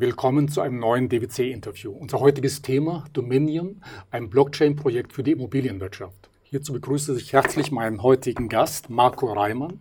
[0.00, 1.90] Willkommen zu einem neuen DWC-Interview.
[1.90, 3.82] Unser heutiges Thema Dominion,
[4.12, 6.30] ein Blockchain-Projekt für die Immobilienwirtschaft.
[6.44, 9.80] Hierzu begrüße ich herzlich meinen heutigen Gast, Marco Reimann.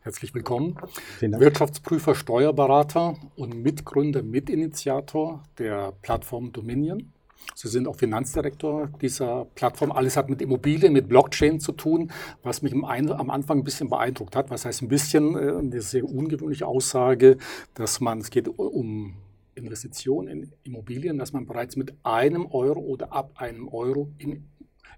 [0.00, 0.78] Herzlich willkommen.
[1.20, 7.12] Wirtschaftsprüfer, Steuerberater und Mitgründer, Mitinitiator der Plattform Dominion.
[7.54, 9.92] Sie sind auch Finanzdirektor dieser Plattform.
[9.92, 12.10] Alles hat mit Immobilien, mit Blockchain zu tun,
[12.42, 12.84] was mich am
[13.30, 14.48] Anfang ein bisschen beeindruckt hat.
[14.48, 17.36] Was heißt ein bisschen, äh, eine sehr ungewöhnliche Aussage,
[17.74, 19.16] dass man, es geht um
[19.54, 24.48] Investitionen in Immobilien, dass man bereits mit einem Euro oder ab einem Euro in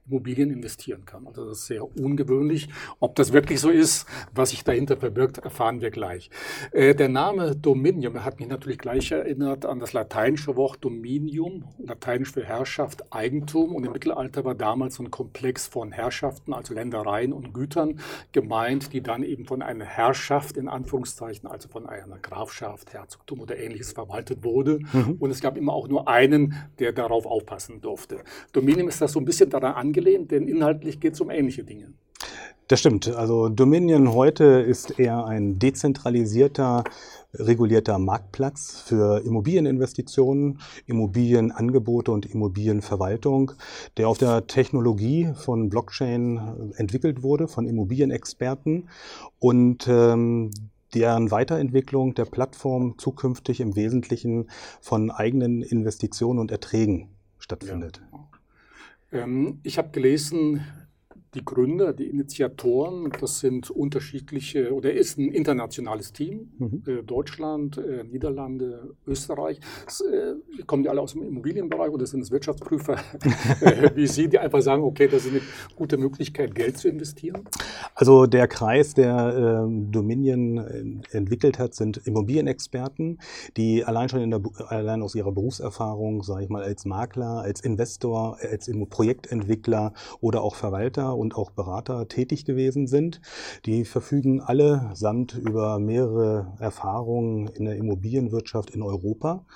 [0.08, 1.26] Immobilien investieren kann.
[1.26, 2.68] Also das ist sehr ungewöhnlich.
[2.98, 6.28] Ob das wirklich so ist, was sich dahinter verbirgt, erfahren wir gleich.
[6.72, 12.32] Äh, der Name Dominium hat mich natürlich gleich erinnert an das lateinische Wort Dominium, lateinisch
[12.32, 13.76] für Herrschaft, Eigentum.
[13.76, 18.00] Und im Mittelalter war damals so ein Komplex von Herrschaften, also Ländereien und Gütern
[18.32, 23.56] gemeint, die dann eben von einer Herrschaft in Anführungszeichen, also von einer Grafschaft, Herzogtum oder
[23.56, 24.80] ähnliches verwaltet wurde.
[24.92, 25.16] Mhm.
[25.20, 28.24] Und es gab immer auch nur einen, der darauf aufpassen durfte.
[28.52, 31.92] Dominium ist das so ein bisschen daran angelehnt, denn inhaltlich geht es um ähnliche Dinge.
[32.68, 33.08] Das stimmt.
[33.08, 36.84] Also Dominion heute ist eher ein dezentralisierter,
[37.34, 43.52] regulierter Marktplatz für Immobilieninvestitionen, Immobilienangebote und Immobilienverwaltung,
[43.98, 48.88] der auf der Technologie von Blockchain entwickelt wurde, von Immobilienexperten
[49.38, 50.50] und ähm,
[50.94, 54.48] deren Weiterentwicklung der Plattform zukünftig im Wesentlichen
[54.80, 58.00] von eigenen Investitionen und Erträgen stattfindet.
[58.12, 58.21] Ja.
[59.12, 60.64] Ähm, ich habe gelesen,
[61.34, 66.50] die Gründer, die Initiatoren, das sind unterschiedliche oder ist ein internationales Team.
[66.58, 66.82] Mhm.
[66.86, 69.58] Äh, Deutschland, äh, Niederlande, Österreich.
[69.86, 70.34] Das, äh,
[70.66, 72.96] kommen die alle aus dem Immobilienbereich oder sind es Wirtschaftsprüfer
[73.94, 75.40] wie Sie, die einfach sagen, okay, das ist eine
[75.74, 77.48] gute Möglichkeit, Geld zu investieren?
[77.94, 83.20] Also der Kreis, der ähm, Dominion äh, entwickelt hat, sind Immobilienexperten,
[83.56, 87.62] die allein schon in der, allein aus ihrer Berufserfahrung, sage ich mal, als Makler, als
[87.62, 93.22] Investor, als Projektentwickler oder auch Verwalter und auch Berater tätig gewesen sind.
[93.64, 99.46] Die verfügen allesamt über mehrere Erfahrungen in der Immobilienwirtschaft in Europa.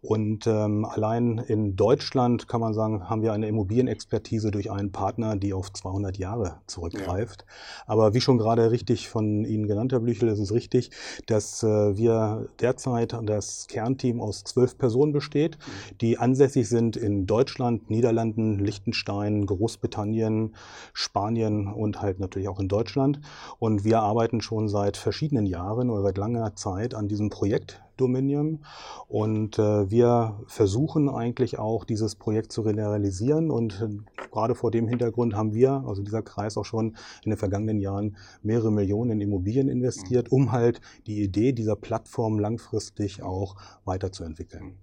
[0.00, 5.36] Und ähm, allein in Deutschland kann man sagen, haben wir eine Immobilienexpertise durch einen Partner,
[5.36, 7.44] die auf 200 Jahre zurückgreift.
[7.46, 7.84] Ja.
[7.86, 10.90] Aber wie schon gerade richtig von Ihnen genannt, Herr Blüchel, ist es richtig,
[11.26, 15.58] dass äh, wir derzeit das Kernteam aus zwölf Personen besteht,
[16.00, 20.54] die ansässig sind in Deutschland, Niederlanden, Liechtenstein, Großbritannien,
[20.92, 23.20] Spanien und halt natürlich auch in Deutschland.
[23.58, 28.64] Und wir arbeiten schon seit verschiedenen Jahren oder seit langer Zeit an diesem Projekt Dominion.
[29.08, 33.50] Und äh, wir versuchen eigentlich auch dieses Projekt zu realisieren.
[33.50, 37.36] Und äh, gerade vor dem Hintergrund haben wir, also dieser Kreis auch schon in den
[37.36, 43.56] vergangenen Jahren mehrere Millionen in Immobilien investiert, um halt die Idee dieser Plattform langfristig auch
[43.84, 44.74] weiterzuentwickeln.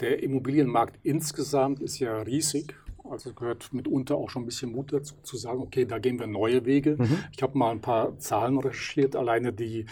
[0.00, 2.74] Der Immobilienmarkt insgesamt ist ja riesig.
[3.10, 6.26] Also gehört mitunter auch schon ein bisschen Mut dazu, zu sagen, okay, da gehen wir
[6.26, 6.96] neue Wege.
[6.98, 7.18] Mhm.
[7.34, 9.16] Ich habe mal ein paar Zahlen recherchiert.
[9.16, 9.86] Alleine die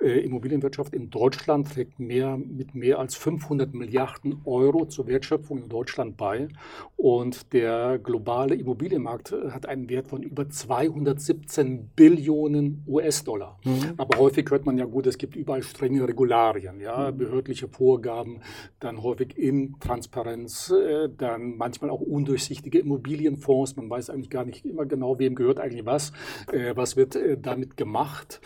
[0.00, 5.68] äh, Immobilienwirtschaft in Deutschland trägt mehr, mit mehr als 500 Milliarden Euro zur Wertschöpfung in
[5.68, 6.48] Deutschland bei.
[6.96, 13.58] Und der globale Immobilienmarkt äh, hat einen Wert von über 217 Billionen US-Dollar.
[13.64, 13.94] Mhm.
[13.96, 17.18] Aber häufig hört man ja gut, es gibt überall strenge Regularien, ja, mhm.
[17.18, 18.40] behördliche Vorgaben,
[18.80, 23.76] dann häufig Intransparenz, äh, dann manchmal auch undurchsichtig richtige Immobilienfonds.
[23.76, 26.12] Man weiß eigentlich gar nicht immer genau, wem gehört eigentlich was,
[26.50, 28.40] äh, was wird äh, damit gemacht.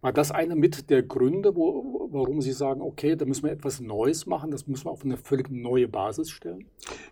[0.00, 3.80] War das einer mit der Gründe, wo, warum Sie sagen, okay, da müssen wir etwas
[3.80, 6.66] Neues machen, das müssen wir auf eine völlig neue Basis stellen?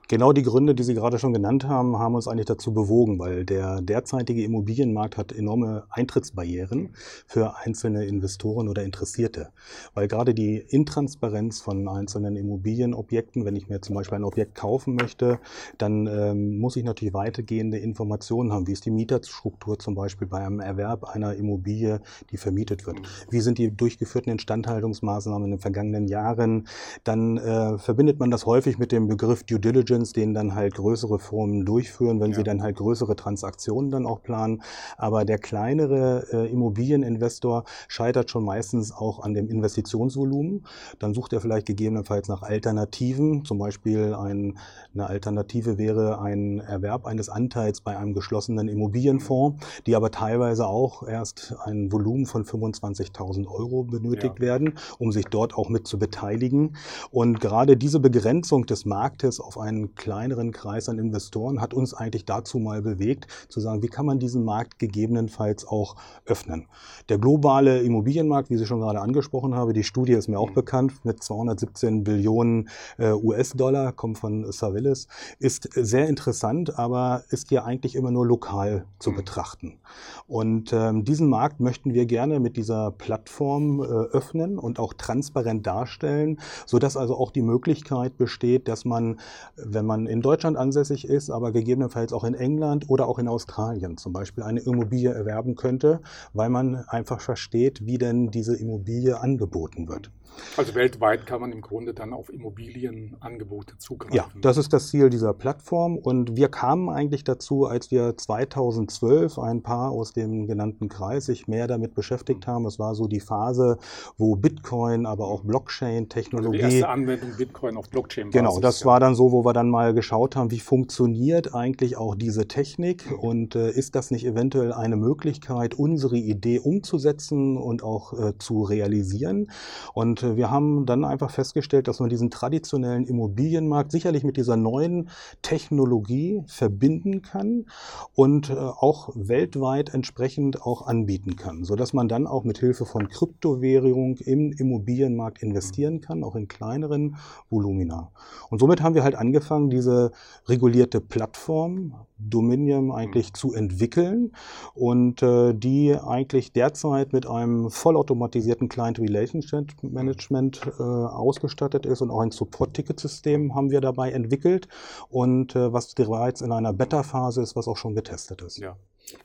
[0.06, 3.44] Genau die Gründe, die Sie gerade schon genannt haben, haben uns eigentlich dazu bewogen, weil
[3.44, 6.90] der derzeitige Immobilienmarkt hat enorme Eintrittsbarrieren
[7.26, 9.48] für einzelne Investoren oder Interessierte.
[9.94, 14.94] Weil gerade die Intransparenz von einzelnen Immobilienobjekten, wenn ich mir zum Beispiel ein Objekt kaufen
[14.94, 15.40] möchte,
[15.78, 18.68] dann ähm, muss ich natürlich weitergehende Informationen haben.
[18.68, 23.00] Wie ist die Mieterstruktur zum Beispiel bei einem Erwerb einer Immobilie, die vermietet vergütet wird.
[23.30, 26.66] Wie sind die durchgeführten Instandhaltungsmaßnahmen in den vergangenen Jahren?
[27.04, 31.18] Dann äh, verbindet man das häufig mit dem Begriff Due Diligence, den dann halt größere
[31.18, 32.38] Firmen durchführen, wenn ja.
[32.38, 34.62] sie dann halt größere Transaktionen dann auch planen.
[34.96, 40.66] Aber der kleinere äh, Immobilieninvestor scheitert schon meistens auch an dem Investitionsvolumen.
[40.98, 43.44] Dann sucht er vielleicht gegebenenfalls nach Alternativen.
[43.44, 44.58] Zum Beispiel ein,
[44.94, 51.06] eine Alternative wäre ein Erwerb eines Anteils bei einem geschlossenen Immobilienfonds, die aber teilweise auch
[51.06, 54.46] erst ein Volumen von 25 25.000 Euro benötigt ja.
[54.46, 56.76] werden, um sich dort auch mit zu beteiligen.
[57.10, 62.24] Und gerade diese Begrenzung des Marktes auf einen kleineren Kreis an Investoren hat uns eigentlich
[62.24, 66.66] dazu mal bewegt, zu sagen, wie kann man diesen Markt gegebenenfalls auch öffnen.
[67.08, 70.54] Der globale Immobilienmarkt, wie Sie schon gerade angesprochen haben, die Studie ist mir auch mhm.
[70.54, 72.68] bekannt, mit 217 Billionen
[72.98, 75.08] äh, US-Dollar, kommt von Savillis,
[75.38, 79.16] ist sehr interessant, aber ist hier eigentlich immer nur lokal zu mhm.
[79.16, 79.78] betrachten.
[80.26, 85.66] Und ähm, diesen Markt möchten wir gerne mit dieser Plattform äh, öffnen und auch transparent
[85.66, 89.20] darstellen, sodass also auch die Möglichkeit besteht, dass man,
[89.56, 93.96] wenn man in Deutschland ansässig ist, aber gegebenenfalls auch in England oder auch in Australien
[93.96, 96.00] zum Beispiel eine Immobilie erwerben könnte,
[96.32, 100.10] weil man einfach versteht, wie denn diese Immobilie angeboten wird.
[100.56, 104.16] Also weltweit kann man im Grunde dann auf Immobilienangebote zugreifen.
[104.16, 105.98] Ja, das ist das Ziel dieser Plattform.
[105.98, 111.46] Und wir kamen eigentlich dazu, als wir 2012 ein paar aus dem genannten Kreis sich
[111.46, 112.66] mehr damit beschäftigt haben.
[112.66, 113.78] Es war so die Phase,
[114.16, 116.62] wo Bitcoin, aber auch Blockchain-Technologie.
[116.62, 118.30] Also die erste Anwendung Bitcoin auf Blockchain.
[118.30, 118.86] Genau, das ja.
[118.86, 123.12] war dann so, wo wir dann mal geschaut haben, wie funktioniert eigentlich auch diese Technik
[123.18, 128.62] und äh, ist das nicht eventuell eine Möglichkeit, unsere Idee umzusetzen und auch äh, zu
[128.62, 129.50] realisieren.
[129.94, 135.08] Und wir haben dann einfach festgestellt, dass man diesen traditionellen Immobilienmarkt sicherlich mit dieser neuen
[135.42, 137.66] Technologie verbinden kann
[138.14, 143.08] und äh, auch weltweit entsprechend auch anbieten kann, sodass man dann auch mit Hilfe von
[143.08, 147.16] Kryptowährung im Immobilienmarkt investieren kann, auch in kleineren
[147.50, 148.10] Volumina.
[148.50, 150.12] Und somit haben wir halt angefangen, diese
[150.46, 154.32] regulierte Plattform Dominion eigentlich zu entwickeln
[154.74, 159.74] und äh, die eigentlich derzeit mit einem vollautomatisierten Client Relationship
[160.06, 164.68] Management äh, ausgestattet ist und auch ein Support-Ticket-System haben wir dabei entwickelt
[165.08, 168.58] und äh, was bereits in einer Beta-Phase ist, was auch schon getestet ist.
[168.58, 168.76] Ja.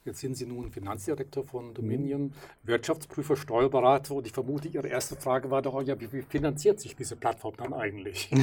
[0.05, 2.33] Jetzt sind Sie nun Finanzdirektor von Dominion.
[2.63, 7.15] Wirtschaftsprüfer, Steuerberater und ich vermute, Ihre erste Frage war doch, ja, wie finanziert sich diese
[7.15, 8.29] Plattform dann eigentlich?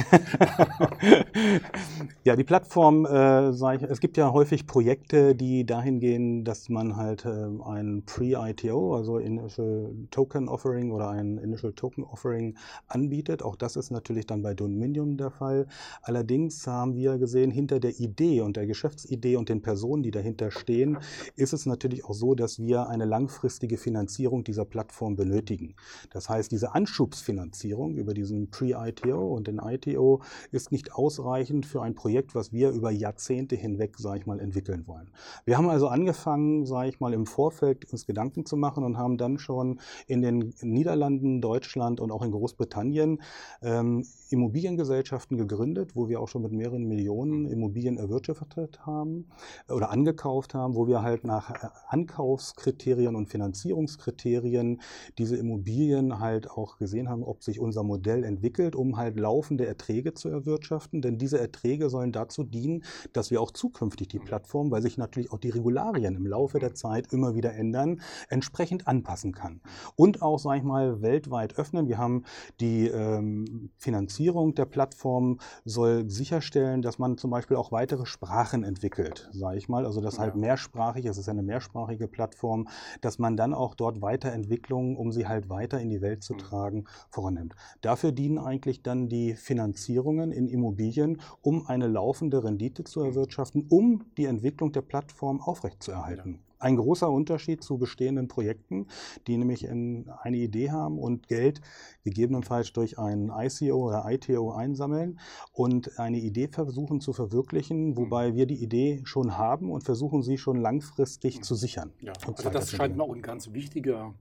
[2.25, 6.97] ja, die Plattform, äh, ich, es gibt ja häufig Projekte, die dahin gehen, dass man
[6.97, 12.57] halt äh, ein Pre-ITO, also Initial Token Offering oder ein Initial Token Offering
[12.87, 13.43] anbietet.
[13.43, 15.67] Auch das ist natürlich dann bei Dominion der Fall.
[16.01, 20.51] Allerdings haben wir gesehen, hinter der Idee und der Geschäftsidee und den Personen, die dahinter
[20.51, 20.97] stehen,
[21.35, 25.75] ist es natürlich auch so, dass wir eine langfristige Finanzierung dieser Plattform benötigen.
[26.09, 30.21] Das heißt, diese Anschubsfinanzierung über diesen Pre-ITO und den ITO
[30.51, 34.87] ist nicht ausreichend für ein Projekt, was wir über Jahrzehnte hinweg, sage ich mal, entwickeln
[34.87, 35.09] wollen.
[35.45, 39.17] Wir haben also angefangen, sage ich mal, im Vorfeld uns Gedanken zu machen und haben
[39.17, 43.21] dann schon in den Niederlanden, Deutschland und auch in Großbritannien
[43.61, 49.25] ähm, Immobiliengesellschaften gegründet, wo wir auch schon mit mehreren Millionen Immobilien erwirtschaftet haben
[49.67, 54.81] oder angekauft haben, wo wir halt nach äh, Ankaufskriterien und Finanzierungskriterien
[55.17, 60.13] diese Immobilien halt auch gesehen haben, ob sich unser Modell entwickelt, um halt laufende Erträge
[60.13, 61.01] zu erwirtschaften.
[61.01, 62.83] Denn diese Erträge sollen dazu dienen,
[63.13, 66.75] dass wir auch zukünftig die Plattform, weil sich natürlich auch die Regularien im Laufe der
[66.75, 69.61] Zeit immer wieder ändern, entsprechend anpassen kann.
[69.95, 71.87] Und auch, sage ich mal, weltweit öffnen.
[71.87, 72.25] Wir haben
[72.59, 74.18] die ähm, Finanzierung
[74.57, 79.85] der Plattform soll sicherstellen, dass man zum Beispiel auch weitere Sprachen entwickelt, sage ich mal.
[79.85, 82.67] Also dass halt halt mehrsprachig, es ist eine mehrsprachige Plattform,
[83.01, 86.37] dass man dann auch dort Weiterentwicklungen, um sie halt weiter in die Welt zu mhm.
[86.39, 87.55] tragen, vornimmt.
[87.81, 94.05] Dafür dienen eigentlich dann die Finanzierungen in Immobilien, um eine laufende Rendite zu erwirtschaften, um
[94.17, 98.87] die Entwicklung der Plattform aufrechtzuerhalten ein großer Unterschied zu bestehenden Projekten,
[99.27, 101.61] die nämlich eine Idee haben und Geld
[102.03, 105.19] gegebenenfalls durch ein ICO oder ITO einsammeln
[105.53, 110.37] und eine Idee versuchen zu verwirklichen, wobei wir die Idee schon haben und versuchen sie
[110.37, 111.91] schon langfristig zu sichern.
[112.01, 114.13] Ja, also das scheint mir auch ein ganz wichtiger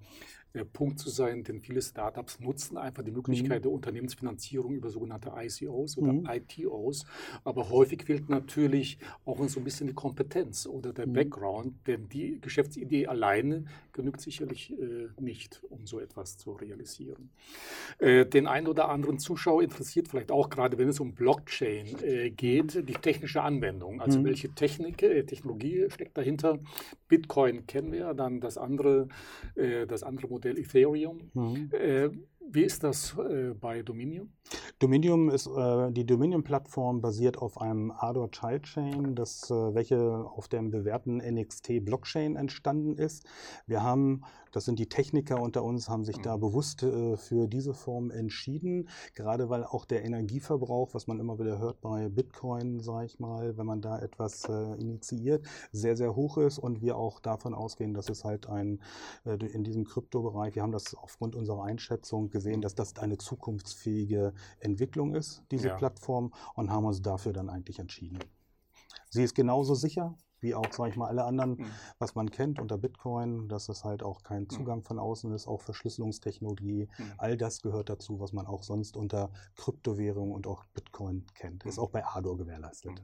[0.72, 3.62] Punkt zu sein, denn viele Startups nutzen einfach die Möglichkeit mhm.
[3.62, 6.28] der Unternehmensfinanzierung über sogenannte ICOs oder mhm.
[6.28, 7.04] ITOs.
[7.44, 11.12] Aber häufig fehlt natürlich auch so ein bisschen die Kompetenz oder der mhm.
[11.12, 17.30] Background, denn die Geschäftsidee alleine genügt sicherlich äh, nicht, um so etwas zu realisieren.
[17.98, 22.30] Äh, den einen oder anderen Zuschauer interessiert vielleicht auch gerade, wenn es um Blockchain äh,
[22.30, 24.00] geht, die technische Anwendung.
[24.00, 24.24] Also mhm.
[24.24, 26.58] welche Technik, äh, Technologie steckt dahinter?
[27.08, 29.08] Bitcoin kennen wir, dann das andere,
[29.54, 31.30] äh, das andere Modell Ethereum.
[31.34, 31.70] Mhm.
[31.72, 32.10] Äh,
[32.50, 34.30] wie ist das äh, bei Dominion?
[34.78, 40.48] Dominion ist äh, die Dominion-Plattform basiert auf einem Ardor Child Chain, das, äh, welche auf
[40.48, 43.24] dem bewährten NXT Blockchain entstanden ist.
[43.66, 46.40] Wir haben das sind die Techniker unter uns, haben sich da mhm.
[46.40, 51.58] bewusst äh, für diese Form entschieden, gerade weil auch der Energieverbrauch, was man immer wieder
[51.58, 56.38] hört bei Bitcoin, sage ich mal, wenn man da etwas äh, initiiert, sehr, sehr hoch
[56.38, 58.80] ist und wir auch davon ausgehen, dass es halt ein,
[59.24, 64.32] äh, in diesem Kryptobereich, wir haben das aufgrund unserer Einschätzung gesehen, dass das eine zukunftsfähige
[64.60, 65.76] Entwicklung ist, diese ja.
[65.76, 68.18] Plattform, und haben uns dafür dann eigentlich entschieden.
[69.10, 71.66] Sie ist genauso sicher wie auch, sage ich mal, alle anderen, mhm.
[71.98, 74.50] was man kennt unter Bitcoin, dass es halt auch kein mhm.
[74.50, 77.12] Zugang von außen ist, auch Verschlüsselungstechnologie, mhm.
[77.18, 81.64] all das gehört dazu, was man auch sonst unter Kryptowährung und auch Bitcoin kennt.
[81.64, 83.02] Ist auch bei Ador gewährleistet.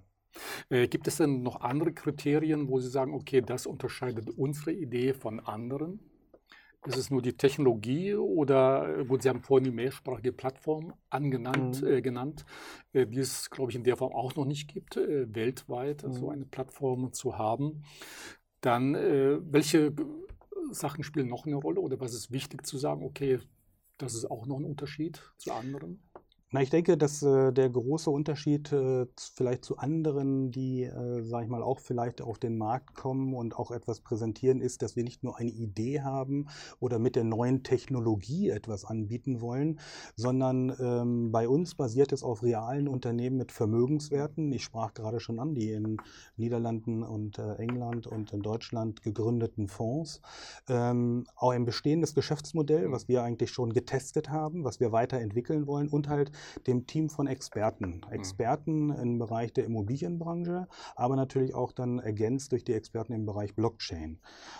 [0.68, 5.14] Äh, gibt es denn noch andere Kriterien, wo Sie sagen, okay, das unterscheidet unsere Idee
[5.14, 6.00] von anderen?
[6.86, 11.80] Ist es nur die Technologie oder, äh, gut, Sie haben vorhin die mehrsprachige Plattform angenannt,
[11.80, 11.88] mhm.
[11.88, 12.44] äh, genannt,
[12.92, 16.12] äh, die es, glaube ich, in der Form auch noch nicht gibt, äh, weltweit, mhm.
[16.12, 17.84] so eine Plattform zu haben.
[18.60, 19.94] Dann, äh, welche
[20.70, 23.40] Sachen spielen noch eine Rolle oder was ist wichtig zu sagen, okay,
[23.98, 26.02] das ist auch noch ein Unterschied zu anderen?
[26.54, 31.46] Na, ich denke, dass äh, der große Unterschied äh, vielleicht zu anderen, die, äh, sage
[31.46, 35.02] ich mal, auch vielleicht auf den Markt kommen und auch etwas präsentieren, ist, dass wir
[35.02, 36.46] nicht nur eine Idee haben
[36.78, 39.80] oder mit der neuen Technologie etwas anbieten wollen,
[40.14, 44.52] sondern ähm, bei uns basiert es auf realen Unternehmen mit Vermögenswerten.
[44.52, 45.96] Ich sprach gerade schon an, die in
[46.36, 50.20] Niederlanden und äh, England und in Deutschland gegründeten Fonds.
[50.68, 55.88] Ähm, auch ein bestehendes Geschäftsmodell, was wir eigentlich schon getestet haben, was wir weiterentwickeln wollen
[55.88, 56.30] und halt
[56.66, 58.02] dem Team von Experten.
[58.06, 58.12] Mhm.
[58.12, 63.54] Experten im Bereich der Immobilienbranche, aber natürlich auch dann ergänzt durch die Experten im Bereich
[63.54, 64.18] Blockchain.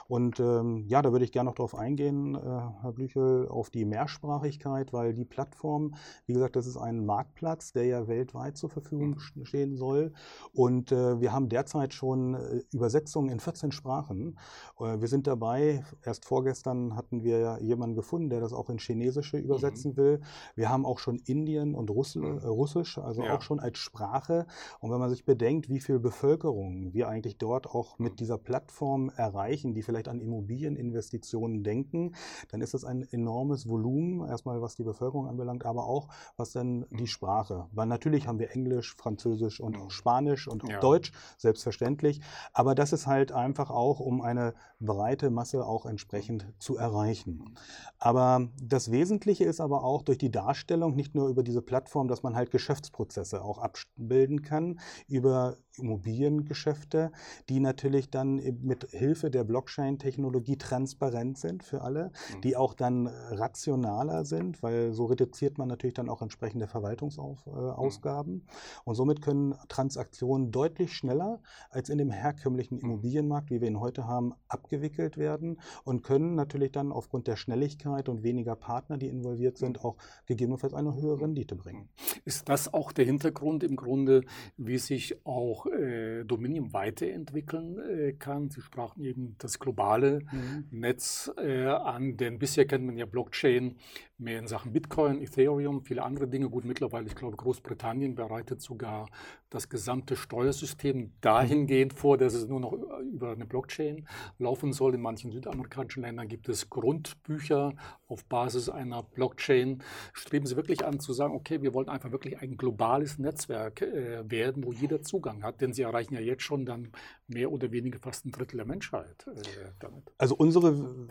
[0.09, 3.85] Und ähm, ja, da würde ich gerne noch darauf eingehen, äh, Herr Blüchel, auf die
[3.85, 5.95] Mehrsprachigkeit, weil die Plattform,
[6.27, 9.45] wie gesagt, das ist ein Marktplatz, der ja weltweit zur Verfügung mhm.
[9.45, 10.13] stehen soll.
[10.53, 14.39] Und äh, wir haben derzeit schon äh, Übersetzungen in 14 Sprachen.
[14.79, 19.39] Äh, wir sind dabei, erst vorgestern hatten wir jemanden gefunden, der das auch in Chinesische
[19.39, 19.97] übersetzen mhm.
[19.97, 20.21] will.
[20.55, 22.39] Wir haben auch schon Indien und Russl mhm.
[22.39, 23.37] äh, Russisch, also ja.
[23.37, 24.47] auch schon als Sprache.
[24.81, 28.17] Und wenn man sich bedenkt, wie viel Bevölkerung wir eigentlich dort auch mit mhm.
[28.17, 32.15] dieser Plattform erreichen, die vielleicht an Immobilieninvestitionen denken,
[32.51, 36.87] dann ist das ein enormes Volumen, erstmal was die Bevölkerung anbelangt, aber auch was dann
[36.91, 37.07] die mhm.
[37.07, 37.67] Sprache.
[37.73, 40.81] Weil natürlich haben wir Englisch, Französisch und auch Spanisch und auch ja.
[40.81, 42.21] Deutsch, selbstverständlich.
[42.53, 47.55] Aber das ist halt einfach auch, um eine breite Masse auch entsprechend zu erreichen.
[47.99, 52.23] Aber das Wesentliche ist aber auch durch die Darstellung, nicht nur über diese Plattform, dass
[52.23, 57.13] man halt Geschäftsprozesse auch abbilden kann über Immobiliengeschäfte,
[57.49, 62.41] die natürlich dann mit Hilfe der Blockchain-Technologie transparent sind für alle, mhm.
[62.43, 68.35] die auch dann rationaler sind, weil so reduziert man natürlich dann auch entsprechende Verwaltungsausgaben.
[68.35, 68.43] Mhm.
[68.85, 71.41] Und somit können Transaktionen deutlich schneller
[71.71, 72.85] als in dem herkömmlichen mhm.
[72.85, 78.09] Immobilienmarkt, wie wir ihn heute haben, abgewickelt werden und können natürlich dann aufgrund der Schnelligkeit
[78.09, 81.89] und weniger Partner, die involviert sind, auch gegebenenfalls eine höhere Rendite bringen.
[82.25, 84.23] Ist das auch der Hintergrund im Grunde,
[84.57, 88.51] wie sich auch äh, Dominion weiterentwickeln äh, kann.
[88.51, 90.65] Sie sprachen eben das globale mhm.
[90.71, 93.77] Netz äh, an, denn bisher kennt man ja Blockchain
[94.19, 96.49] mehr in Sachen Bitcoin, Ethereum, viele andere Dinge.
[96.49, 99.09] Gut, mittlerweile, ich glaube, Großbritannien bereitet sogar
[99.51, 104.07] das gesamte Steuersystem dahingehend vor, dass es nur noch über eine Blockchain
[104.39, 104.95] laufen soll.
[104.95, 107.75] In manchen südamerikanischen Ländern gibt es Grundbücher
[108.09, 109.83] auf Basis einer Blockchain.
[110.13, 114.29] Streben Sie wirklich an zu sagen, okay, wir wollen einfach wirklich ein globales Netzwerk äh,
[114.29, 116.93] werden, wo jeder Zugang hat, denn Sie erreichen ja jetzt schon dann
[117.27, 119.41] mehr oder weniger fast ein Drittel der Menschheit äh,
[119.81, 120.13] damit.
[120.19, 121.09] Also unsere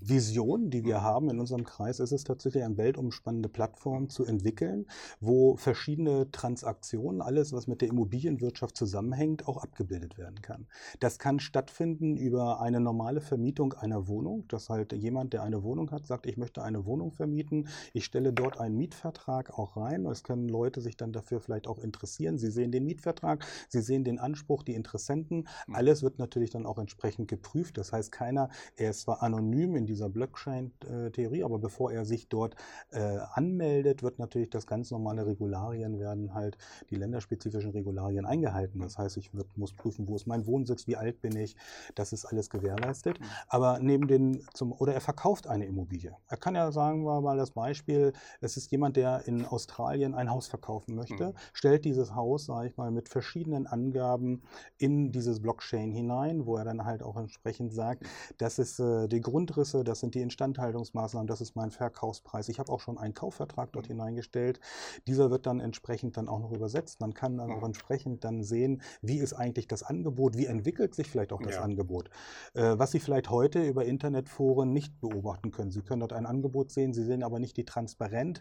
[0.00, 4.86] Vision, die wir haben in unserem Kreis, ist es tatsächlich eine weltumspannende Plattform zu entwickeln,
[5.20, 10.66] wo verschiedene Transaktionen, alles was mit der Immobilienwirtschaft zusammenhängt, auch abgebildet werden kann.
[11.00, 15.90] Das kann stattfinden über eine normale Vermietung einer Wohnung, dass halt jemand, der eine Wohnung
[15.90, 20.06] hat, sagt, ich möchte eine Wohnung vermieten, ich stelle dort einen Mietvertrag auch rein.
[20.06, 22.38] Es können Leute sich dann dafür vielleicht auch interessieren.
[22.38, 25.74] Sie sehen den Mietvertrag, sie sehen den Anspruch, die Interessenten Mhm.
[25.74, 27.78] Alles wird natürlich dann auch entsprechend geprüft.
[27.78, 32.56] Das heißt, keiner, er ist zwar anonym in dieser Blockchain-Theorie, aber bevor er sich dort
[32.90, 36.58] äh, anmeldet, wird natürlich das ganz normale Regularien werden halt
[36.90, 38.80] die länderspezifischen Regularien eingehalten.
[38.80, 41.56] Das heißt, ich wird, muss prüfen, wo ist mein Wohnsitz, wie alt bin ich.
[41.94, 43.20] Das ist alles gewährleistet.
[43.20, 43.24] Mhm.
[43.48, 46.16] Aber neben den zum oder er verkauft eine Immobilie.
[46.28, 50.30] Er kann ja sagen wir mal das Beispiel, es ist jemand, der in Australien ein
[50.30, 51.34] Haus verkaufen möchte, mhm.
[51.52, 54.42] stellt dieses Haus, sage ich mal, mit verschiedenen Angaben
[54.78, 58.04] in dieses Blockchain hinein, wo er dann halt auch entsprechend sagt,
[58.38, 61.70] das ist äh, die Grundrisse, das sind die Instandhaltungsmaßnahmen, das ist mein
[62.18, 62.48] Verkaufspreis.
[62.48, 64.60] Ich habe auch schon einen Kaufvertrag dort hineingestellt.
[65.06, 67.00] Dieser wird dann entsprechend dann auch noch übersetzt.
[67.00, 71.08] Man kann dann auch entsprechend dann sehen, wie ist eigentlich das Angebot, wie entwickelt sich
[71.08, 71.62] vielleicht auch das ja.
[71.62, 72.10] Angebot.
[72.54, 75.70] Äh, was Sie vielleicht heute über Internetforen nicht beobachten können.
[75.70, 78.40] Sie können dort ein Angebot sehen, Sie sehen aber nicht die Transparenz,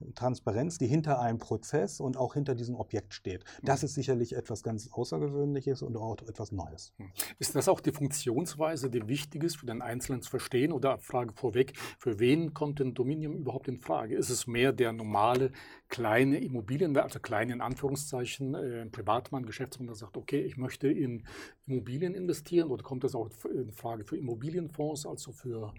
[0.00, 0.14] mhm.
[0.14, 3.44] Transparenz, die hinter einem Prozess und auch hinter diesem Objekt steht.
[3.62, 3.86] Das mhm.
[3.86, 6.92] ist sicherlich etwas ganz Außergewöhnliches und auch etwas Neues.
[6.96, 7.10] Hm.
[7.38, 10.72] Ist das auch die Funktionsweise, die wichtig ist für den Einzelnen zu verstehen?
[10.72, 14.16] Oder Frage vorweg, für wen kommt denn Dominion Dominion überhaupt in Frage?
[14.16, 15.52] Ist es mehr der normale
[15.88, 21.24] kleine Immobilienwert, also kleine in Anführungszeichen, äh, Privatmann, Geschäftsmann, der sagt, okay, ich möchte in
[21.66, 25.74] Immobilien investieren oder kommt das auch in Frage für Immobilienfonds, also für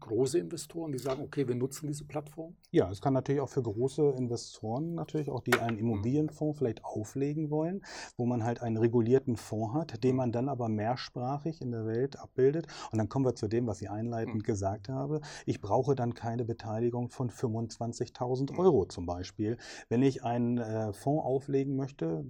[0.00, 2.56] große Investoren, die sagen, okay, wir nutzen diese Plattform?
[2.70, 7.50] Ja, es kann natürlich auch für große Investoren natürlich auch, die einen Immobilienfonds vielleicht auflegen
[7.50, 7.84] wollen,
[8.16, 12.18] wo man halt einen regulierten Fonds hat, den man dann aber mehrsprachig in der Welt
[12.18, 12.66] abbildet.
[12.90, 14.42] Und dann kommen wir zu dem, was ich einleitend mhm.
[14.42, 15.20] gesagt habe.
[15.44, 19.56] Ich brauche dann keine Beteiligung von 25.000 Euro zum Beispiel.
[19.88, 22.24] Wenn ich einen äh, Fonds auflegen möchte,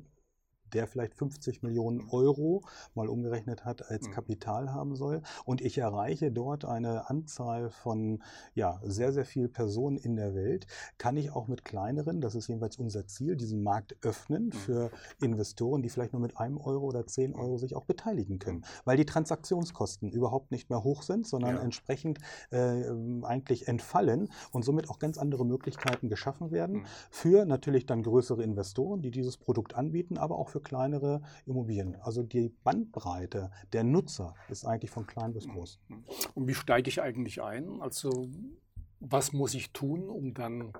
[0.76, 2.62] der vielleicht 50 Millionen Euro
[2.94, 4.12] mal umgerechnet hat als mhm.
[4.12, 5.22] Kapital haben soll.
[5.46, 8.22] Und ich erreiche dort eine Anzahl von
[8.54, 10.66] ja, sehr, sehr vielen Personen in der Welt,
[10.98, 14.52] kann ich auch mit kleineren, das ist jedenfalls unser Ziel, diesen Markt öffnen mhm.
[14.52, 14.90] für
[15.22, 17.40] Investoren, die vielleicht nur mit einem Euro oder zehn mhm.
[17.40, 18.66] Euro sich auch beteiligen können.
[18.84, 21.62] Weil die Transaktionskosten überhaupt nicht mehr hoch sind, sondern ja.
[21.62, 22.18] entsprechend
[22.50, 22.84] äh,
[23.22, 29.00] eigentlich entfallen und somit auch ganz andere Möglichkeiten geschaffen werden für natürlich dann größere Investoren,
[29.00, 31.96] die dieses Produkt anbieten, aber auch für kleinere Immobilien.
[32.00, 35.78] Also die Bandbreite der Nutzer ist eigentlich von klein bis groß.
[36.34, 37.80] Und wie steige ich eigentlich ein?
[37.80, 38.28] Also
[38.98, 40.72] was muss ich tun, um dann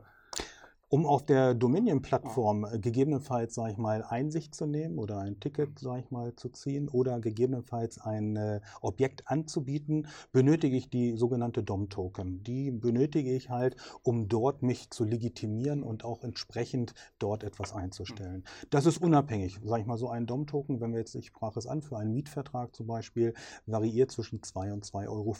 [0.88, 5.70] um auf der Dominion-Plattform äh, gegebenenfalls, sage ich mal, Einsicht zu nehmen oder ein Ticket,
[5.70, 5.76] mhm.
[5.78, 11.62] sage ich mal, zu ziehen oder gegebenenfalls ein äh, Objekt anzubieten, benötige ich die sogenannte
[11.62, 12.42] DOM-Token.
[12.44, 18.38] Die benötige ich halt, um dort mich zu legitimieren und auch entsprechend dort etwas einzustellen.
[18.38, 18.68] Mhm.
[18.70, 21.66] Das ist unabhängig, sage ich mal, so ein DOM-Token, wenn wir jetzt, ich sprach es
[21.66, 23.34] an, für einen Mietvertrag zum Beispiel,
[23.66, 25.34] variiert zwischen 2 und 2,50 Euro.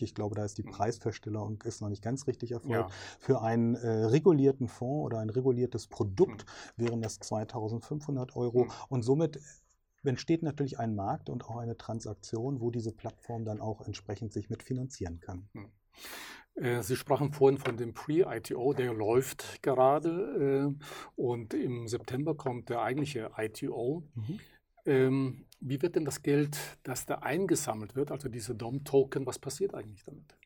[0.00, 0.72] Ich glaube, da ist die mhm.
[0.72, 2.90] Preisverstellung ist noch nicht ganz richtig erfolgt.
[2.90, 2.96] Ja.
[3.18, 6.44] Für einen äh, regulierten Fonds Fonds oder ein reguliertes Produkt
[6.76, 6.84] mhm.
[6.84, 8.64] wären das 2500 Euro.
[8.64, 8.70] Mhm.
[8.88, 9.40] Und somit
[10.02, 14.50] entsteht natürlich ein Markt und auch eine Transaktion, wo diese Plattform dann auch entsprechend sich
[14.50, 15.48] mitfinanzieren kann.
[15.52, 15.72] Mhm.
[16.54, 20.84] Äh, Sie sprachen vorhin von dem Pre-ITO, der läuft gerade äh,
[21.16, 24.04] und im September kommt der eigentliche ITO.
[24.14, 24.40] Mhm.
[24.86, 29.74] Ähm, wie wird denn das Geld, das da eingesammelt wird, also diese DOM-Token, was passiert
[29.74, 30.39] eigentlich damit?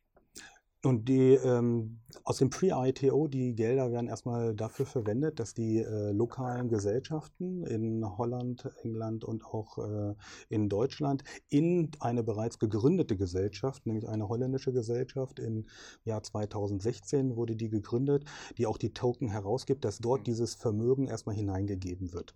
[0.85, 6.13] Und die ähm, aus dem Pre-ITO, die Gelder werden erstmal dafür verwendet, dass die äh,
[6.13, 10.15] lokalen Gesellschaften in Holland, England und auch äh,
[10.49, 15.65] in Deutschland in eine bereits gegründete Gesellschaft, nämlich eine holländische Gesellschaft, im
[16.05, 18.25] Jahr 2016 wurde die gegründet,
[18.59, 20.25] die auch die Token herausgibt, dass dort mhm.
[20.25, 22.35] dieses Vermögen erstmal hineingegeben wird.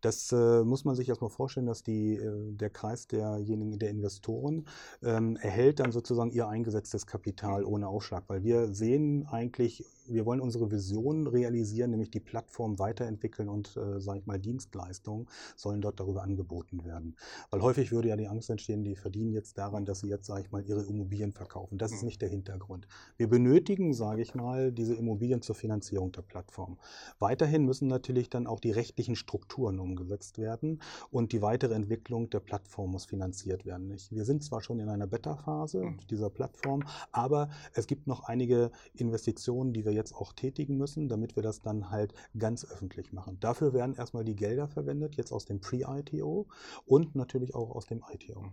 [0.00, 4.66] Das äh, muss man sich erstmal vorstellen, dass die, äh, der Kreis derjenigen, der Investoren
[5.02, 10.40] ähm, erhält dann sozusagen ihr eingesetztes Kapital ohne Aufschlag, weil wir sehen eigentlich, wir wollen
[10.40, 16.00] unsere Vision realisieren, nämlich die Plattform weiterentwickeln und, äh, sage ich mal, Dienstleistungen sollen dort
[16.00, 17.16] darüber angeboten werden.
[17.50, 20.42] Weil häufig würde ja die Angst entstehen, die verdienen jetzt daran, dass sie jetzt, sage
[20.42, 21.78] ich mal, ihre Immobilien verkaufen.
[21.78, 22.06] Das ist mhm.
[22.06, 22.86] nicht der Hintergrund.
[23.16, 26.78] Wir benötigen, sage ich mal, diese Immobilien zur Finanzierung der Plattform.
[27.18, 32.40] Weiterhin müssen natürlich dann auch die rechtlichen Strukturen umgesetzt werden und die weitere Entwicklung der
[32.40, 33.96] Plattform muss finanziert werden.
[34.10, 35.98] Wir sind zwar schon in einer Beta-Phase mhm.
[36.08, 41.36] dieser Plattform, aber es gibt noch einige Investitionen, die wir jetzt auch tätigen müssen, damit
[41.36, 43.38] wir das dann halt ganz öffentlich machen.
[43.40, 46.48] Dafür werden erstmal die Gelder verwendet, jetzt aus dem Pre-ITO
[46.86, 48.52] und natürlich auch aus dem ITO.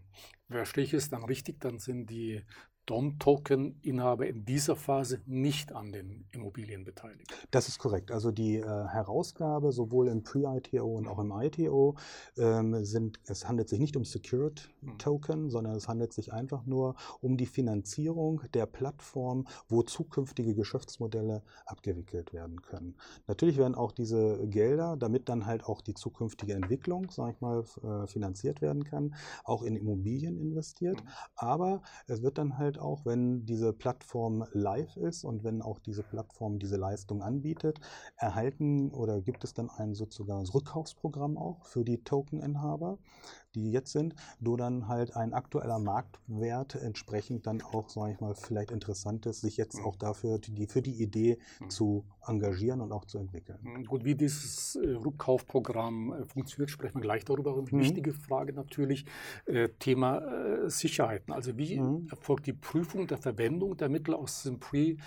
[0.50, 2.44] Verstehe ich es dann richtig, dann sind die
[2.88, 7.32] DOM-Token-Inhaber in dieser Phase nicht an den Immobilien beteiligt.
[7.52, 8.12] Das ist korrekt.
[8.12, 11.95] Also die äh, Herausgabe sowohl im Pre-ITO und auch im ITO
[12.38, 14.97] ähm, sind, es handelt sich nicht um Secured hm.
[14.97, 21.43] Token, sondern es handelt sich einfach nur um die Finanzierung der Plattform, wo zukünftige Geschäftsmodelle
[21.65, 22.95] abgewickelt werden können.
[23.28, 27.65] Natürlich werden auch diese Gelder, damit dann halt auch die zukünftige Entwicklung, sage ich mal,
[27.84, 31.04] äh, finanziert werden kann, auch in Immobilien investiert.
[31.04, 31.10] Mhm.
[31.36, 36.04] Aber es wird dann halt auch, wenn diese Plattform live ist und wenn auch diese
[36.04, 37.80] Plattform diese Leistung anbietet,
[38.16, 42.98] erhalten oder gibt es dann ein sozusagen Rückkaufsprogramm auch für die Tokeninhaber,
[43.56, 48.36] die jetzt sind, wo dann halt ein aktueller Marktwert entsprechend dann auch, sage ich mal,
[48.36, 51.70] vielleicht interessant ist, sich jetzt auch dafür die, für die Idee mhm.
[51.70, 53.60] zu engagieren und auch zu entwickeln.
[53.62, 53.86] Mhm.
[53.86, 57.54] Gut, wie dieses äh, Rückkaufprogramm äh, funktioniert, sprechen wir gleich darüber.
[57.54, 57.80] Eine mhm.
[57.80, 59.06] wichtige Frage natürlich,
[59.46, 61.34] äh, Thema Sicherheiten.
[61.34, 62.08] Also wie mhm.
[62.10, 64.98] erfolgt die Prüfung der Verwendung der Mittel aus dem Pre-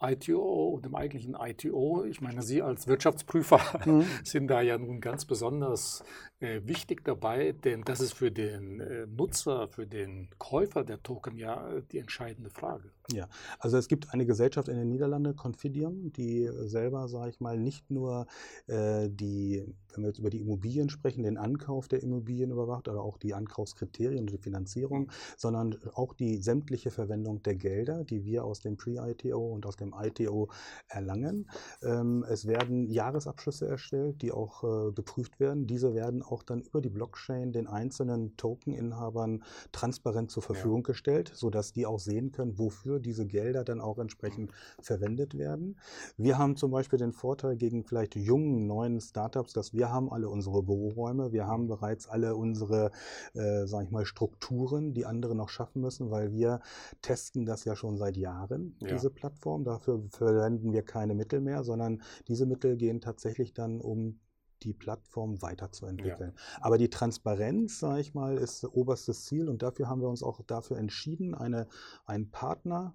[0.00, 2.04] ITO und dem eigentlichen ITO.
[2.04, 4.04] Ich meine, Sie als Wirtschaftsprüfer mhm.
[4.24, 6.04] sind da ja nun ganz besonders
[6.40, 11.36] äh, wichtig dabei, denn das ist für den äh, Nutzer, für den Käufer der Token
[11.36, 12.90] ja die entscheidende Frage.
[13.12, 13.28] Ja,
[13.58, 17.90] also es gibt eine Gesellschaft in den Niederlanden, Confidium, die selber, sage ich mal, nicht
[17.90, 18.26] nur
[18.66, 19.64] äh, die,
[19.96, 23.34] wenn wir jetzt über die Immobilien sprechen, den Ankauf der Immobilien überwacht oder auch die
[23.34, 28.76] Ankaufskriterien und die Finanzierung, sondern auch die sämtliche Verwendung der Gelder, die wir aus dem
[28.76, 30.48] Pre-ITO und aus dem ITO
[30.88, 31.48] erlangen.
[31.82, 35.66] Ähm, es werden Jahresabschlüsse erstellt, die auch äh, geprüft werden.
[35.66, 40.88] Diese werden auch dann über die Blockchain den einzelnen Token-Inhabern transparent zur Verfügung ja.
[40.88, 45.76] gestellt, sodass die auch sehen können, wofür diese Gelder dann auch entsprechend verwendet werden.
[46.16, 50.28] Wir haben zum Beispiel den Vorteil gegen vielleicht jungen, neuen Startups, dass wir haben alle
[50.28, 52.90] unsere Büroräume, wir haben bereits alle unsere,
[53.34, 56.60] äh, sag ich mal, Strukturen, die andere noch schaffen müssen, weil wir
[57.02, 58.88] testen das ja schon seit Jahren, ja.
[58.88, 59.64] diese Plattform.
[59.64, 64.20] Dafür verwenden wir keine Mittel mehr, sondern diese Mittel gehen tatsächlich dann um
[64.62, 66.32] die Plattform weiterzuentwickeln.
[66.34, 66.58] Ja.
[66.62, 70.40] Aber die Transparenz, sage ich mal, ist oberstes Ziel und dafür haben wir uns auch
[70.46, 71.68] dafür entschieden, eine,
[72.06, 72.94] einen Partner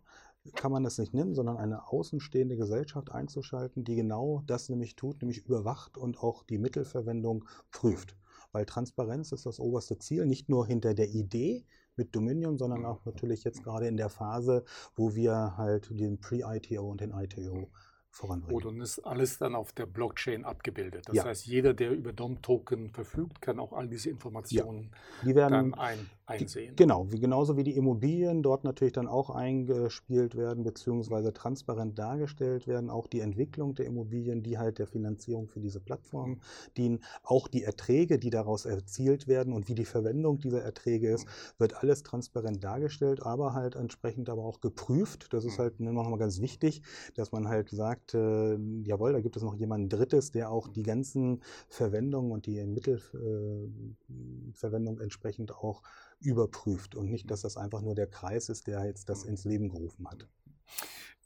[0.55, 5.21] kann man das nicht nennen, sondern eine außenstehende Gesellschaft einzuschalten, die genau das nämlich tut,
[5.21, 8.15] nämlich überwacht und auch die Mittelverwendung prüft.
[8.51, 13.05] Weil Transparenz ist das oberste Ziel, nicht nur hinter der Idee mit Dominion, sondern auch
[13.05, 14.63] natürlich jetzt gerade in der Phase,
[14.95, 17.69] wo wir halt den Pre-ITO und den ITO
[18.09, 18.61] voranbringen.
[18.61, 21.07] Gut, und ist alles dann auf der Blockchain abgebildet.
[21.07, 21.23] Das ja.
[21.23, 25.27] heißt, jeder, der über DOM-Token verfügt, kann auch all diese Informationen ja.
[25.27, 26.75] die werden, dann ein, einsehen.
[26.75, 32.67] Genau, wie, genauso wie die Immobilien dort natürlich dann auch eingespielt werden, beziehungsweise transparent dargestellt
[32.67, 32.89] werden.
[32.89, 36.39] Auch die Entwicklung der Immobilien, die halt der Finanzierung für diese Plattform
[36.77, 36.99] dienen.
[37.23, 41.25] Auch die Erträge, die daraus erzielt werden und wie die Verwendung dieser Erträge ist,
[41.57, 45.33] wird alles transparent dargestellt, aber halt entsprechend aber auch geprüft.
[45.33, 46.81] Das ist halt nochmal ganz wichtig,
[47.15, 50.67] dass man halt sagt, sagt, äh, jawohl, da gibt es noch jemanden Drittes, der auch
[50.67, 55.81] die ganzen Verwendungen und die Mittelverwendung äh, entsprechend auch
[56.21, 59.69] überprüft und nicht, dass das einfach nur der Kreis ist, der jetzt das ins Leben
[59.69, 60.27] gerufen hat.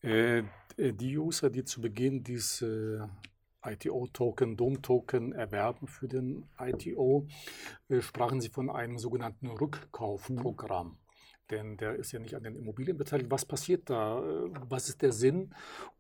[0.02, 0.44] Äh,
[0.78, 3.10] die User, die zu Beginn diese
[3.64, 7.28] ITO-Token, DOM-Token erwerben für den ITO,
[7.90, 10.98] äh, sprachen Sie von einem sogenannten Rückkaufprogramm
[11.52, 13.30] denn der ist ja nicht an den Immobilien beteiligt.
[13.30, 14.22] Was passiert da?
[14.70, 15.54] Was ist der Sinn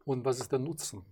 [0.04, 1.04] und was ist der Nutzen?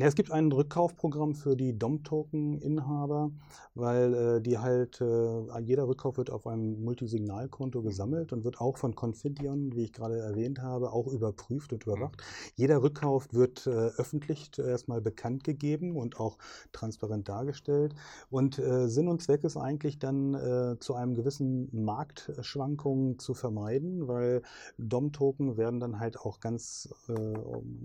[0.00, 3.32] Ja, es gibt ein Rückkaufprogramm für die DOM-Token-Inhaber,
[3.74, 8.78] weil äh, die halt, äh, jeder Rückkauf wird auf einem Multisignalkonto gesammelt und wird auch
[8.78, 12.16] von Confidion, wie ich gerade erwähnt habe, auch überprüft und überwacht.
[12.16, 12.52] Mhm.
[12.56, 16.38] Jeder Rückkauf wird äh, öffentlich erstmal bekannt gegeben und auch
[16.72, 17.94] transparent dargestellt.
[18.30, 24.08] Und äh, Sinn und Zweck ist eigentlich dann äh, zu einem gewissen Marktschwankungen zu vermeiden,
[24.08, 24.40] weil
[24.78, 27.12] DOM-Token werden dann halt auch ganz äh,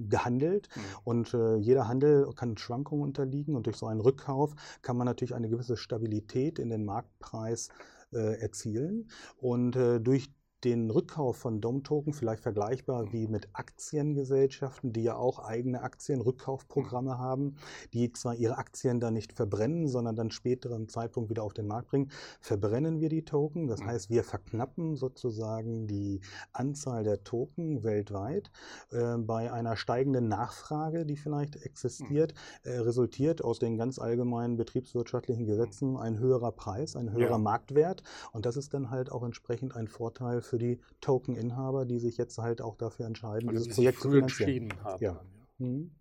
[0.08, 0.82] gehandelt mhm.
[1.04, 5.34] und jeder Handel Handel kann Schwankungen unterliegen und durch so einen Rückkauf kann man natürlich
[5.34, 7.70] eine gewisse Stabilität in den Marktpreis
[8.14, 9.10] äh, erzielen.
[9.38, 10.30] Und äh, durch
[10.66, 17.20] den Rückkauf von DOM-Token vielleicht vergleichbar wie mit Aktiengesellschaften, die ja auch eigene Aktienrückkaufprogramme mhm.
[17.20, 17.56] haben,
[17.94, 21.90] die zwar ihre Aktien dann nicht verbrennen, sondern dann späteren Zeitpunkt wieder auf den Markt
[21.90, 22.10] bringen,
[22.42, 23.68] verbrennen wir die Token.
[23.68, 23.88] Das mhm.
[23.88, 28.50] heißt, wir verknappen sozusagen die Anzahl der Token weltweit.
[28.92, 32.72] Äh, bei einer steigenden Nachfrage, die vielleicht existiert, mhm.
[32.72, 37.38] äh, resultiert aus den ganz allgemeinen betriebswirtschaftlichen Gesetzen ein höherer Preis, ein höherer ja.
[37.38, 38.02] Marktwert.
[38.32, 42.18] Und das ist dann halt auch entsprechend ein Vorteil für für die Token-Inhaber, die sich
[42.18, 44.74] jetzt halt auch dafür entscheiden, also dieses Projekt zu finanzieren.
[44.84, 45.22] Haben ja.
[45.58, 45.92] Mhm.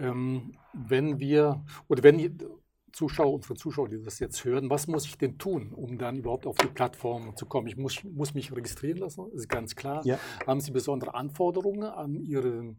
[0.00, 2.36] Ähm, wenn wir, oder wenn
[2.92, 6.46] Zuschauer, unsere Zuschauer, die das jetzt hören, was muss ich denn tun, um dann überhaupt
[6.46, 7.68] auf die Plattform zu kommen?
[7.68, 10.04] Ich muss, muss mich registrieren lassen, ist ganz klar.
[10.04, 10.18] Ja.
[10.44, 12.74] Haben Sie besondere Anforderungen an Ihre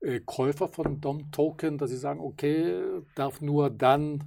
[0.00, 2.82] äh, Käufer von DOM-Token, dass Sie sagen, okay,
[3.14, 4.24] darf nur dann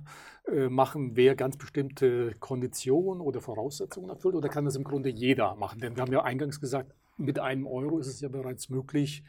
[0.70, 5.80] machen, wer ganz bestimmte Konditionen oder Voraussetzungen erfüllt, oder kann das im Grunde jeder machen?
[5.80, 9.24] Denn wir haben ja eingangs gesagt, mit einem Euro ist es ja bereits möglich,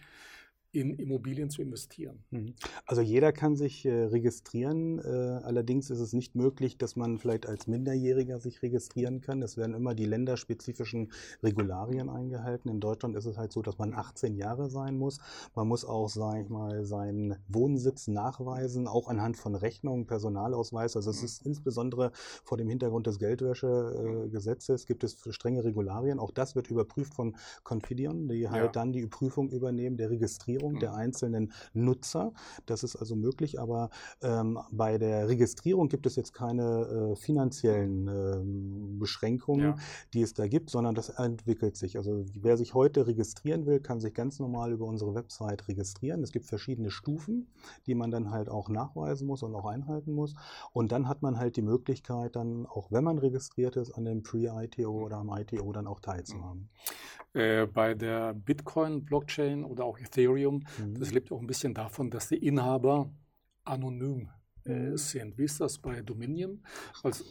[0.74, 2.24] in Immobilien zu investieren.
[2.30, 2.54] Mhm.
[2.86, 4.98] Also jeder kann sich äh, registrieren.
[4.98, 5.02] Äh,
[5.44, 9.42] allerdings ist es nicht möglich, dass man vielleicht als Minderjähriger sich registrieren kann.
[9.42, 12.68] Es werden immer die länderspezifischen Regularien eingehalten.
[12.68, 15.18] In Deutschland ist es halt so, dass man 18 Jahre sein muss.
[15.54, 20.96] Man muss auch, sage ich mal, seinen Wohnsitz nachweisen, auch anhand von Rechnungen, Personalausweis.
[20.96, 22.10] Also es ist insbesondere
[22.44, 26.18] vor dem Hintergrund des Geldwäschegesetzes gibt es strenge Regularien.
[26.18, 28.72] Auch das wird überprüft von Confidion, die halt ja.
[28.72, 30.96] dann die Prüfung übernehmen der Registrierung Registrierung der mhm.
[30.96, 32.32] einzelnen Nutzer.
[32.66, 33.90] Das ist also möglich, aber
[34.22, 39.76] ähm, bei der Registrierung gibt es jetzt keine äh, finanziellen äh, Beschränkungen, ja.
[40.12, 41.96] die es da gibt, sondern das entwickelt sich.
[41.96, 46.22] Also wer sich heute registrieren will, kann sich ganz normal über unsere Website registrieren.
[46.22, 47.48] Es gibt verschiedene Stufen,
[47.86, 50.34] die man dann halt auch nachweisen muss und auch einhalten muss.
[50.72, 54.22] Und dann hat man halt die Möglichkeit, dann, auch wenn man registriert ist, an dem
[54.22, 56.68] Pre-ITO oder am ITO dann auch teilzuhaben.
[57.34, 60.98] Äh, bei der Bitcoin-Blockchain oder auch Ethereum, mhm.
[61.00, 63.12] das lebt auch ein bisschen davon, dass die Inhaber
[63.64, 64.30] anonym
[64.64, 64.96] äh, mhm.
[64.96, 65.36] sind.
[65.36, 66.64] Wie ist das bei Dominion?
[67.02, 67.24] Also,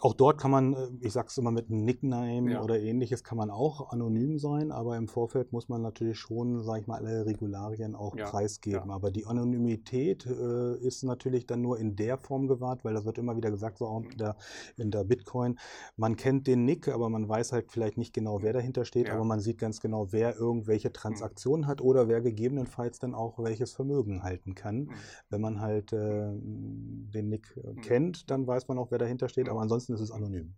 [0.00, 2.62] Auch dort kann man, äh, ich sag's immer mit einem Nickname ja.
[2.62, 6.80] oder ähnliches, kann man auch anonym sein, aber im Vorfeld muss man natürlich schon, sag
[6.80, 8.28] ich mal, alle Regularien auch ja.
[8.28, 8.88] preisgeben.
[8.88, 8.94] Ja.
[8.94, 13.18] Aber die Anonymität äh, ist natürlich dann nur in der Form gewahrt, weil das wird
[13.18, 14.36] immer wieder gesagt, so auch in der,
[14.76, 15.58] in der Bitcoin.
[15.96, 19.24] Man kennt den Nick, aber man weiß halt vielleicht nicht genau, wer dahinter steht, aber
[19.24, 21.68] man sieht ganz genau, wer irgendwelche Transaktionen mhm.
[21.68, 24.76] hat oder wer gegebenenfalls dann auch welches Vermögen halten kann.
[24.76, 24.90] Mhm.
[25.30, 27.80] Wenn man halt äh, den Nick äh, mhm.
[27.80, 30.54] kennt, dann weiß man auch, wer dahinter steht, aber ansonsten ist es anonym.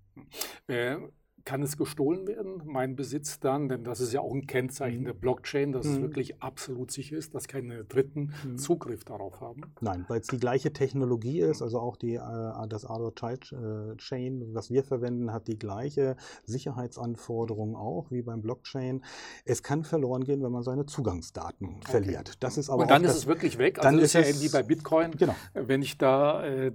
[0.69, 0.97] Äh,
[1.45, 3.69] kann es gestohlen werden, mein Besitz dann?
[3.69, 5.07] Denn das ist ja auch ein Kennzeichen mhm.
[5.07, 5.95] der Blockchain, dass mhm.
[5.95, 8.59] es wirklich absolut sicher ist, dass keine Dritten mhm.
[8.59, 9.63] Zugriff darauf haben.
[9.81, 13.97] Nein, weil es die gleiche Technologie ist, also auch die, äh, das Ardor Child äh,
[13.97, 19.03] Chain, was wir verwenden, hat die gleiche Sicherheitsanforderungen auch wie beim Blockchain.
[19.45, 21.91] Es kann verloren gehen, wenn man seine Zugangsdaten okay.
[21.91, 22.43] verliert.
[22.43, 23.79] Das ist aber Und dann ist es wirklich weg.
[23.79, 25.13] Also dann ist es ja wie bei Bitcoin.
[25.13, 25.35] Genau.
[25.55, 26.73] Wenn ich da äh,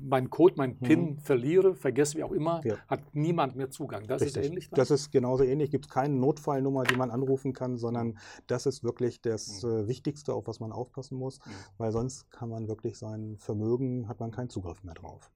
[0.00, 1.18] meinen Code, meinen PIN mhm.
[1.18, 2.76] verliere, vergesse wie auch immer, ja.
[2.88, 4.06] hat niemand mehr Zugang.
[4.08, 4.42] Das Richtig.
[4.42, 4.70] ist ähnlich?
[4.70, 4.78] Dann?
[4.78, 5.70] Das ist genauso ähnlich.
[5.70, 9.70] Gibt es keine Notfallnummer, die man anrufen kann, sondern das ist wirklich das mhm.
[9.70, 11.50] äh, Wichtigste, auf was man aufpassen muss, mhm.
[11.76, 15.30] weil sonst kann man wirklich sein Vermögen, hat man keinen Zugriff mehr drauf.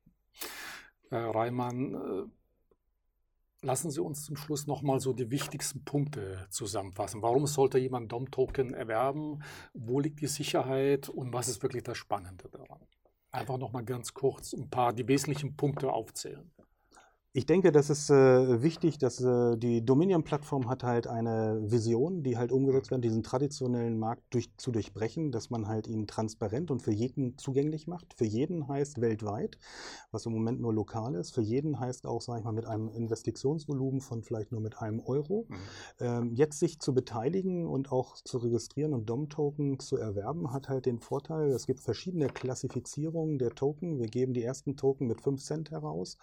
[1.10, 7.22] Herr Reimann, äh, lassen Sie uns zum Schluss nochmal so die wichtigsten Punkte zusammenfassen.
[7.22, 9.42] Warum sollte jemand DOM-Token erwerben?
[9.74, 12.80] Wo liegt die Sicherheit und was ist wirklich das Spannende daran?
[13.30, 16.50] Einfach nochmal ganz kurz ein paar die wesentlichen Punkte aufzählen.
[17.34, 22.36] Ich denke, das ist äh, wichtig, dass äh, die Dominion-Plattform hat halt eine Vision, die
[22.36, 26.82] halt umgesetzt wird, diesen traditionellen Markt durch, zu durchbrechen, dass man halt ihn transparent und
[26.82, 28.12] für jeden zugänglich macht.
[28.18, 29.58] Für jeden heißt weltweit,
[30.10, 31.30] was im Moment nur lokal ist.
[31.30, 35.00] Für jeden heißt auch, sage ich mal, mit einem Investitionsvolumen von vielleicht nur mit einem
[35.00, 35.46] Euro.
[35.48, 35.56] Mhm.
[36.00, 40.84] Ähm, jetzt sich zu beteiligen und auch zu registrieren und DOM-Token zu erwerben, hat halt
[40.84, 43.98] den Vorteil, es gibt verschiedene Klassifizierungen der Token.
[43.98, 46.18] Wir geben die ersten Token mit 5 Cent heraus.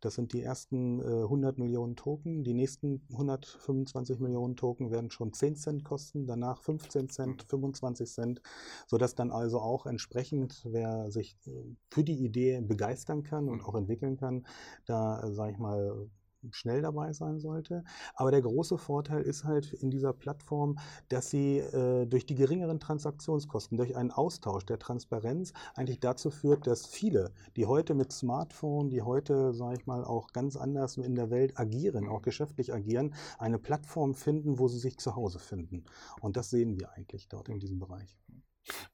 [0.00, 2.44] Das sind die ersten ersten äh, 100 Millionen Token.
[2.44, 8.40] Die nächsten 125 Millionen Token werden schon 10 Cent kosten, danach 15 Cent, 25 Cent,
[8.86, 11.50] sodass dann also auch entsprechend, wer sich äh,
[11.90, 14.46] für die Idee begeistern kann und auch entwickeln kann,
[14.86, 16.08] da, sage ich mal,
[16.52, 17.84] schnell dabei sein sollte.
[18.14, 20.78] Aber der große Vorteil ist halt in dieser Plattform,
[21.08, 26.66] dass sie äh, durch die geringeren Transaktionskosten, durch einen Austausch der Transparenz eigentlich dazu führt,
[26.66, 31.14] dass viele, die heute mit Smartphone, die heute, sage ich mal, auch ganz anders in
[31.14, 35.84] der Welt agieren, auch geschäftlich agieren, eine Plattform finden, wo sie sich zu Hause finden.
[36.20, 38.18] Und das sehen wir eigentlich dort in diesem Bereich.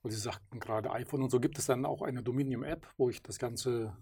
[0.03, 3.23] Und Sie sagten gerade iPhone und so gibt es dann auch eine Dominium-App, wo ich
[3.23, 3.97] das Ganze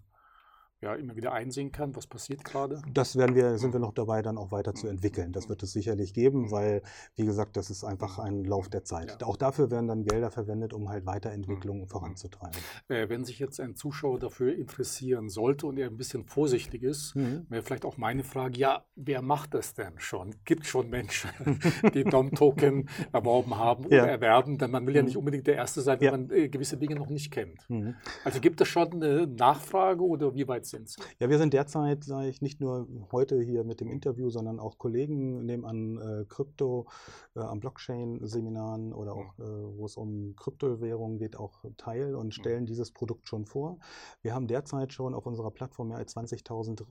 [0.81, 2.81] ja, immer wieder einsehen kann, was passiert gerade?
[2.93, 5.33] Das werden wir, sind wir noch dabei, dann auch weiter zu entwickeln.
[5.33, 6.83] Das wird es sicherlich geben, weil,
[7.17, 9.19] wie gesagt, das ist einfach ein Lauf der Zeit.
[9.21, 9.27] Ja.
[9.27, 11.89] Auch dafür werden dann Gelder verwendet, um halt Weiterentwicklungen mhm.
[11.89, 12.61] voranzutreiben.
[12.87, 17.17] Äh, wenn sich jetzt ein Zuschauer dafür interessieren sollte und er ein bisschen vorsichtig ist,
[17.17, 17.47] mhm.
[17.49, 20.37] wäre vielleicht auch meine Frage, ja, wer macht das denn schon?
[20.45, 21.31] Gibt es schon Menschen,
[21.95, 24.07] die DOM-Token erworben haben oder ja.
[24.07, 24.59] erwerben?
[24.59, 25.21] Denn man will ja nicht mhm.
[25.21, 26.13] unbedingt der Erste sein, wenn ja.
[26.13, 27.69] man äh, gewisse Dinge noch nicht kennt.
[27.69, 27.97] Mhm.
[28.25, 31.01] Also gibt es schon eine Nachfrage oder wie weit sind Sie?
[31.19, 34.79] Ja, wir sind derzeit, sage ich, nicht nur heute hier mit dem Interview, sondern auch
[34.79, 36.87] Kollegen nehmen an äh, Krypto,
[37.35, 39.43] äh, an Blockchain-Seminaren oder auch, äh,
[39.77, 43.79] wo es um Kryptowährungen geht, auch teil und stellen dieses Produkt schon vor.
[44.23, 46.85] Wir haben derzeit schon auf unserer Plattform mehr als 20.000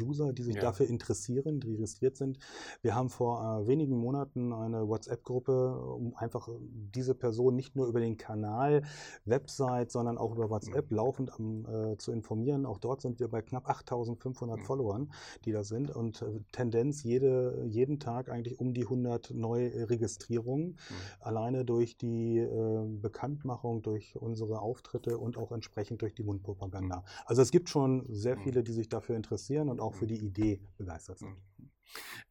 [0.00, 0.60] User, die sich ja.
[0.62, 2.38] dafür interessieren, die registriert sind.
[2.82, 8.00] Wir haben vor äh, wenigen Monaten eine WhatsApp-Gruppe, um einfach diese Person nicht nur über
[8.00, 8.82] den Kanal,
[9.24, 12.66] Website, sondern auch über WhatsApp laufend am, äh, zu informieren.
[12.66, 14.64] Auch dort sind wir bei knapp 8500 mhm.
[14.64, 15.12] Followern,
[15.44, 20.68] die da sind und äh, Tendenz jede, jeden Tag eigentlich um die 100 neue Registrierungen,
[20.68, 20.76] mhm.
[21.20, 27.04] alleine durch die äh, Bekanntmachung, durch unsere Auftritte und auch entsprechend durch die Mundpropaganda.
[27.24, 28.42] Also es gibt schon sehr mhm.
[28.42, 31.36] viele, die sich dafür interessieren und auch für die Idee begeistert sind.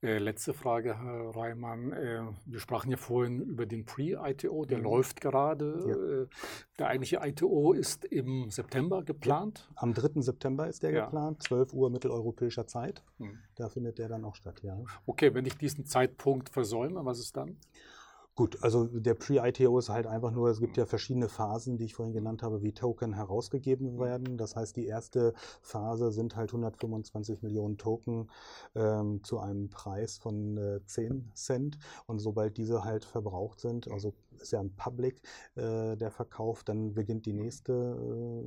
[0.04, 1.92] Äh, letzte Frage, Herr Reimann.
[1.92, 4.84] Äh, wir sprachen ja vorhin über den Pre-ITO, der mhm.
[4.84, 5.86] läuft gerade.
[5.88, 6.22] Ja.
[6.22, 6.28] Äh,
[6.78, 9.68] der eigentliche ITO ist im September geplant.
[9.76, 10.22] Am 3.
[10.22, 11.06] September ist der ja.
[11.06, 13.04] geplant, 12 Uhr mitteleuropäischer Zeit.
[13.18, 13.40] Mhm.
[13.56, 14.78] Da findet der dann auch statt, ja.
[15.08, 17.58] Okay, wenn ich diesen Zeitpunkt versäume, was ist dann?
[18.38, 21.96] Gut, also der Pre-ITO ist halt einfach nur, es gibt ja verschiedene Phasen, die ich
[21.96, 24.38] vorhin genannt habe, wie Token herausgegeben werden.
[24.38, 28.30] Das heißt, die erste Phase sind halt 125 Millionen Token
[28.76, 31.80] ähm, zu einem Preis von äh, 10 Cent.
[32.06, 35.22] Und sobald diese halt verbraucht sind, also ist ja ein Public
[35.56, 37.74] äh, der Verkauf, dann beginnt die nächste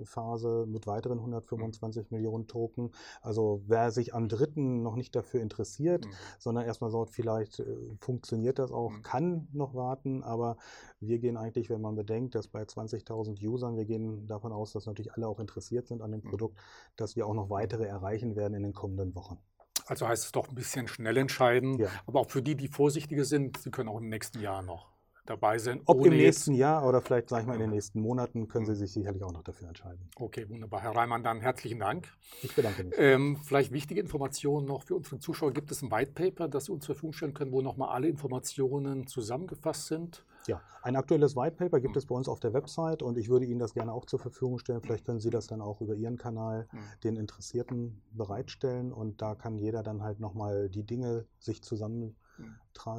[0.01, 2.93] äh, Phase mit weiteren 125 Millionen Token.
[3.23, 6.11] Also wer sich am dritten noch nicht dafür interessiert, mhm.
[6.39, 7.65] sondern erstmal sagt, vielleicht äh,
[8.01, 9.03] funktioniert das auch, mhm.
[9.03, 10.57] kann noch erwarten, aber
[11.01, 14.87] wir gehen eigentlich, wenn man bedenkt, dass bei 20.000 Usern, wir gehen davon aus, dass
[14.87, 16.29] natürlich alle auch interessiert sind an dem mhm.
[16.29, 16.59] Produkt,
[16.97, 19.39] dass wir auch noch weitere erreichen werden in den kommenden Wochen.
[19.87, 21.89] Also heißt es doch ein bisschen schnell entscheiden, ja.
[22.07, 24.89] aber auch für die, die vorsichtiger sind, sie können auch im nächsten Jahr noch
[25.31, 25.83] dabei sind.
[25.87, 28.75] Ob im nächsten Jahr oder vielleicht, sage ich mal, in den nächsten Monaten können Sie
[28.75, 30.11] sich sicherlich auch noch dafür entscheiden.
[30.17, 30.83] Okay, wunderbar.
[30.83, 32.09] Herr Reimann, dann herzlichen Dank.
[32.43, 32.95] Ich bedanke mich.
[32.99, 35.53] Ähm, vielleicht wichtige Informationen noch für unsere Zuschauer.
[35.53, 38.09] Gibt es ein White Paper, das Sie uns zur Verfügung stellen können, wo nochmal alle
[38.09, 40.25] Informationen zusammengefasst sind?
[40.47, 43.45] Ja, ein aktuelles White Paper gibt es bei uns auf der Website und ich würde
[43.45, 44.81] Ihnen das gerne auch zur Verfügung stellen.
[44.81, 46.67] Vielleicht können Sie das dann auch über Ihren Kanal
[47.05, 52.17] den Interessierten bereitstellen und da kann jeder dann halt nochmal die Dinge sich zusammen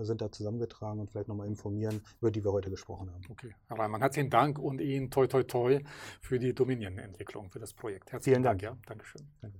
[0.01, 3.23] sind da zusammengetragen und vielleicht nochmal informieren, über die wir heute gesprochen haben.
[3.29, 5.79] Okay, Herr Reimann, herzlichen Dank und Ihnen toi toi toi
[6.21, 8.11] für die Dominion-Entwicklung, für das Projekt.
[8.11, 8.61] Herzlichen Vielen Dank.
[8.61, 8.79] Dank.
[8.79, 9.27] Ja, Dankeschön.
[9.41, 9.57] Danke.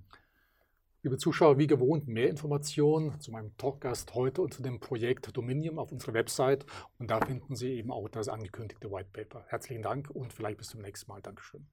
[1.04, 5.80] Liebe Zuschauer, wie gewohnt, mehr Informationen zu meinem Talkgast heute und zu dem Projekt Dominion
[5.80, 6.68] auf unserer Website.
[7.00, 9.44] Und da finden Sie eben auch das angekündigte White Paper.
[9.48, 11.20] Herzlichen Dank und vielleicht bis zum nächsten Mal.
[11.24, 11.66] Dankeschön.